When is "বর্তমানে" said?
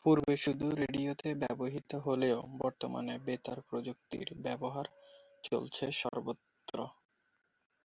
2.60-3.14